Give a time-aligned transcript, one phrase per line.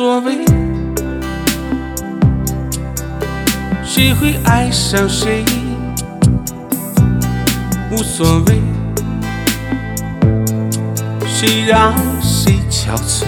[0.00, 0.32] 所谓，
[3.84, 5.44] 谁会爱上谁，
[7.90, 8.62] 无所谓，
[11.26, 11.92] 谁让
[12.22, 13.24] 谁憔悴，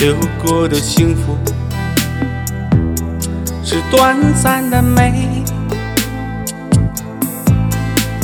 [0.00, 1.38] 流过的幸福
[3.62, 5.44] 是短暂的美，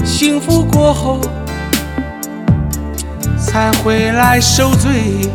[0.04, 1.20] 幸福过后。
[3.38, 5.30] 才会来受罪，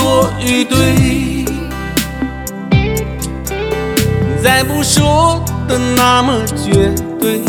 [0.00, 1.44] 错与对，
[4.42, 6.90] 再不说的那么绝
[7.20, 7.42] 对，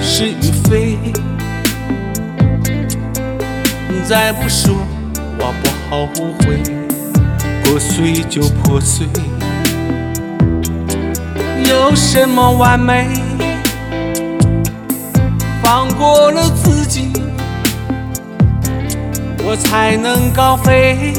[0.00, 0.98] 是与非，
[4.08, 4.74] 再不说
[5.38, 6.08] 我不后
[6.38, 6.62] 悔，
[7.62, 9.06] 破碎就破碎，
[11.68, 13.08] 有什么完美？
[15.62, 17.12] 放过了自己。
[19.50, 21.14] 我才能高飞，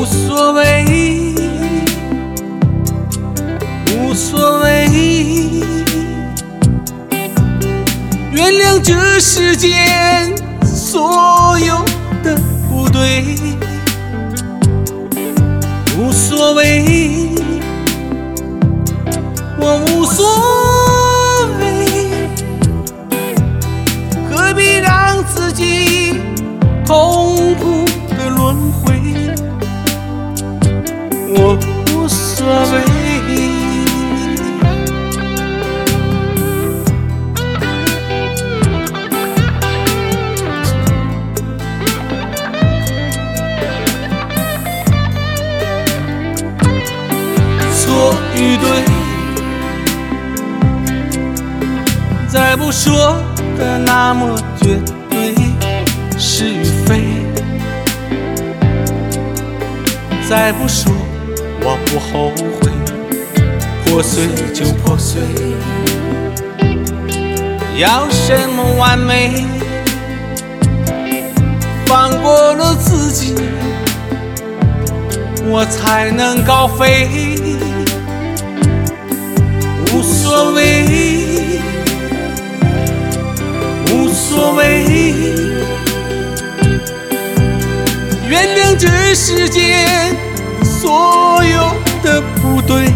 [0.00, 1.34] 无所谓，
[3.98, 4.88] 无所谓，
[8.32, 10.34] 原谅这世间
[10.64, 11.84] 所有
[12.22, 12.34] 的
[12.70, 13.36] 不对，
[15.98, 17.28] 无所谓，
[48.56, 48.84] 对，
[52.28, 53.16] 再不说
[53.58, 54.78] 的那么绝
[55.10, 55.34] 对，
[56.18, 57.02] 是与非。
[60.28, 60.92] 再不说，
[61.62, 62.30] 我不后
[62.60, 62.70] 悔。
[63.84, 65.20] 破碎就破碎，
[67.76, 69.44] 要什么完美？
[71.86, 73.34] 放过了自己，
[75.46, 77.39] 我才能高飞。
[88.80, 90.16] 这世间。
[90.64, 92.86] 所有的不对，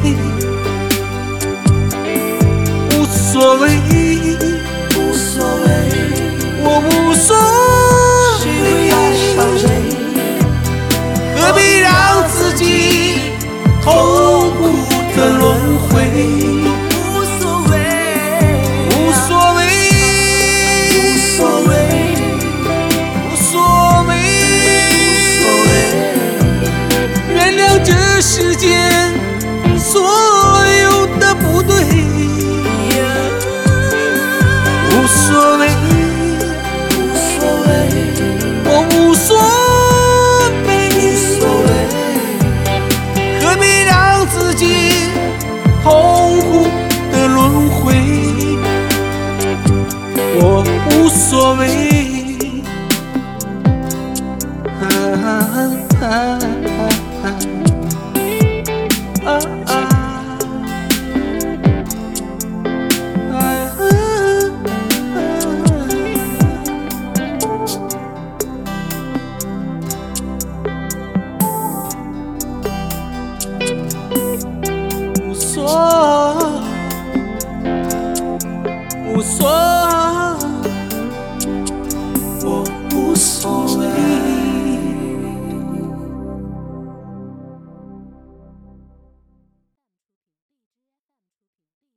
[2.91, 3.69] 无所谓，
[35.27, 35.63] 所谓，
[36.91, 37.69] 无所谓，
[38.67, 39.27] 我无所
[40.67, 40.69] 谓，
[40.99, 41.01] 无
[41.39, 41.69] 所谓，
[43.41, 43.91] 何必让
[44.27, 44.63] 自己
[45.83, 45.87] 痛
[46.41, 46.69] 苦
[47.11, 47.41] 的轮
[47.71, 47.97] 回？
[50.37, 50.43] 我
[50.91, 51.63] 无所谓。
[79.15, 79.64] 无所。